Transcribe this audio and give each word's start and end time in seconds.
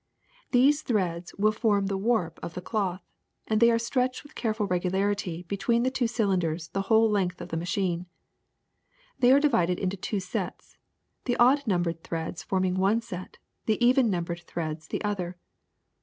These 0.49 0.81
threads 0.81 1.31
will 1.35 1.51
form 1.51 1.85
the 1.85 1.95
warp 1.95 2.39
of 2.41 2.55
the 2.55 2.61
cloth, 2.61 3.03
and 3.45 3.59
they 3.61 3.69
are 3.69 3.77
stretched 3.77 4.23
with 4.23 4.33
careful 4.33 4.65
regularity 4.65 5.43
between 5.43 5.83
the 5.83 5.91
two 5.91 6.07
cylinders 6.07 6.69
the 6.69 6.81
whole 6.89 7.07
length 7.07 7.39
of 7.39 7.49
the 7.49 7.55
machine. 7.57 8.07
They 9.19 9.31
are 9.31 9.39
divided 9.39 9.77
into 9.77 9.97
two 9.97 10.19
sets, 10.19 10.75
the 11.25 11.37
odd 11.37 11.67
numbered 11.67 12.01
threads 12.03 12.41
forming 12.41 12.77
one 12.79 13.01
set, 13.01 13.37
the 13.67 13.77
even 13.85 14.09
numbered 14.09 14.39
threads 14.47 14.87
the 14.87 15.03
other. 15.03 15.37